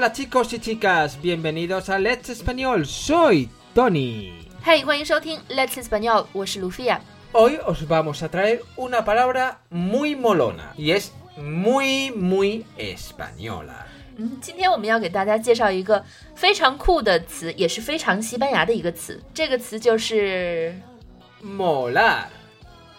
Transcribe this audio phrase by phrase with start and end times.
[0.00, 2.86] Hola chicos y chicas, bienvenidos a Let's Español.
[2.86, 4.32] Soy Tony.
[4.64, 7.00] Hey，欢迎收听 Let's Español，我是卢菲亚。
[7.32, 13.86] Hoy os vamos a traer una palabra muy molona y es muy muy española.
[14.16, 16.04] 嗯，今天我们要给大家介绍一个
[16.34, 19.22] 非常酷的词，也是非常西班牙的一个词。
[19.34, 20.74] 这个词就是
[21.44, 22.24] Molar.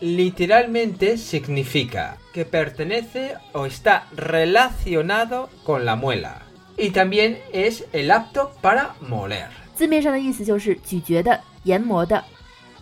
[0.00, 6.40] Literalmente significa que pertenece o está relacionado con la muela.
[6.76, 9.48] Y también es el apto para moler.
[9.74, 12.24] 字面上的意思就是咀嚼的、研磨的。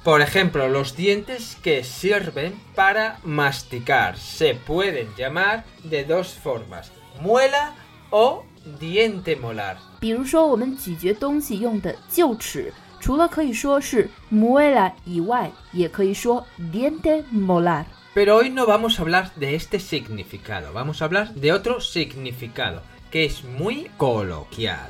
[0.05, 7.74] Por ejemplo, los dientes que sirven para masticar se pueden llamar de dos formas, muela
[8.10, 8.45] o
[8.78, 9.77] diente molar.
[10.01, 17.84] 比如说，我们咀嚼东西用的臼齿，除了可以说是 muela 以外，也可以说 diente molar。
[18.15, 22.83] Pero hoy no vamos a hablar de este significado, vamos a hablar de otro significado,
[23.12, 24.89] que es muy coloquial.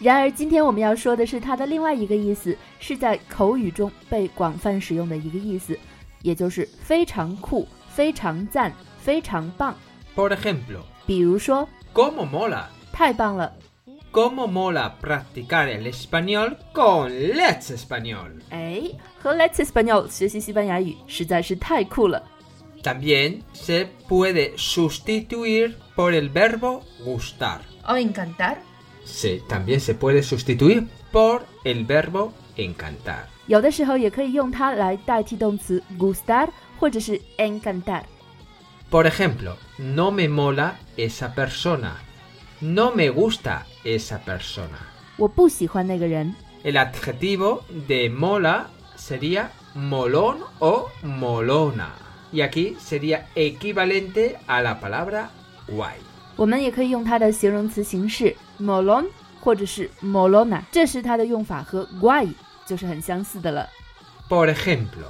[0.00, 5.78] 然而，今天我们要说的是它的另外一个意思，是在口语中被广泛使用的一个意思，
[6.22, 9.74] 也就是非常酷、非常赞、非常棒。
[10.16, 12.64] Por ejemplo, 比如说， ¿cómo mola?
[12.92, 13.52] 太棒了，
[14.12, 18.42] ¿Cómo mola practicar el español con Let's Español?
[18.50, 18.90] 哎，
[19.22, 22.22] 和 Let's Español 学习西班牙语实在是太酷了。
[22.82, 27.60] También se puede sustituir por el verbo gustar.
[27.86, 28.58] o encantar，
[29.04, 33.26] Sí, también se puede sustituir por el verbo encantar.
[33.48, 38.02] 有的时候也可以用它来代替动词 gustar 或者是 encantar。
[38.90, 41.94] Por ejemplo, no me mola esa persona.
[42.60, 44.78] No me gusta esa persona.
[45.16, 46.34] 我不喜欢那个人。
[46.64, 51.90] El adjetivo de mola sería molón o molona.
[52.32, 55.26] Y aquí sería equivalente a la palabra
[55.68, 55.96] guay.
[56.36, 59.06] 我们也可以用它的形容词形式 molon
[59.40, 62.32] 或者是 molona，这时它的用法和 guay
[62.66, 63.68] 就是很相似的了。
[64.28, 65.04] Por ejemplo,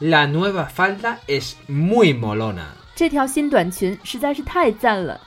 [0.00, 2.64] la nueva falda es muy molona.
[2.96, 5.20] 这条新短裙实在是太赞了。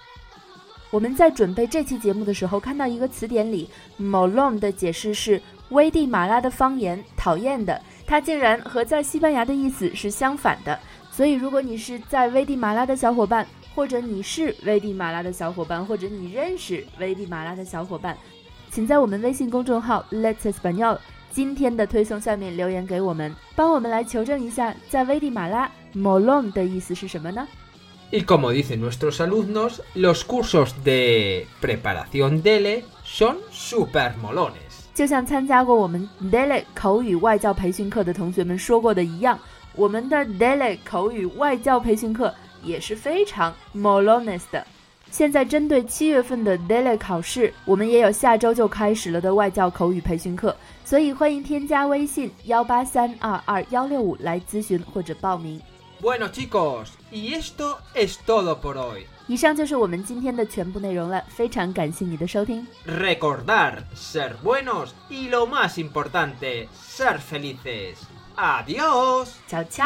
[0.90, 3.70] 我们在准备这期节目的时候，看到一个词典里
[4.00, 7.82] molon 的解释是危地马拉的方言，讨厌的。
[8.06, 10.78] 它竟然和在西班牙的意思是相反的。
[11.15, 18.17] 所以，如果你是在危地马拉的小伙伴，或者你是危地马拉的小伙伴，或者你认识危地马拉的小伙伴，
[18.71, 20.99] 请在我们微信公众号 Let's Español
[21.31, 27.47] 今天的推送下面留言给我们，帮我们来求证一下，在危地马拉 molon 的意思是什么呢
[28.11, 34.81] ？Y como dicen nuestros alumnos, los cursos de preparación DELE son super molones.
[34.95, 39.39] 就像参加过我们 Daily 口语外教培训课的同学们说过的一样，
[39.75, 44.67] 我们的 Daily 口语外教培训课也是非常 molones 的。
[45.11, 55.61] 现在针对七月份的 Daily 考试，我们也有下周就开始了的外教口语培训课，所以欢迎添加微信幺八三二二幺六五来咨询或者报名。
[56.01, 59.05] Bueno chicos, y esto es todo por hoy.
[59.29, 62.67] 以上就是我们今天的全部内容了，非常感谢你的收听。
[62.87, 67.97] Recordar ser buenos y lo más importante, ser felices.
[68.37, 69.29] Adiós.
[69.49, 69.85] 悄悄。